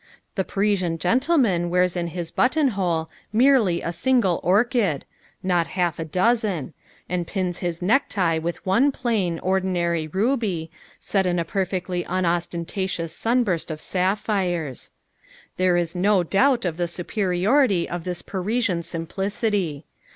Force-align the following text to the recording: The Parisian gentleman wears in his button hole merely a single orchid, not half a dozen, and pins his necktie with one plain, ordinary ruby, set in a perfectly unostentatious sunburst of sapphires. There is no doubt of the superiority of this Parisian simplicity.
The 0.33 0.43
Parisian 0.43 0.97
gentleman 0.97 1.69
wears 1.69 1.95
in 1.95 2.07
his 2.07 2.31
button 2.31 2.69
hole 2.69 3.07
merely 3.31 3.83
a 3.83 3.91
single 3.91 4.39
orchid, 4.41 5.05
not 5.43 5.67
half 5.77 5.99
a 5.99 6.03
dozen, 6.03 6.73
and 7.07 7.27
pins 7.27 7.59
his 7.59 7.83
necktie 7.83 8.39
with 8.39 8.65
one 8.65 8.91
plain, 8.91 9.37
ordinary 9.43 10.07
ruby, 10.07 10.71
set 10.99 11.27
in 11.27 11.37
a 11.37 11.45
perfectly 11.45 12.03
unostentatious 12.03 13.15
sunburst 13.15 13.69
of 13.69 13.79
sapphires. 13.79 14.89
There 15.57 15.77
is 15.77 15.95
no 15.95 16.23
doubt 16.23 16.65
of 16.65 16.77
the 16.77 16.87
superiority 16.87 17.87
of 17.87 18.03
this 18.03 18.23
Parisian 18.23 18.81
simplicity. 18.81 19.85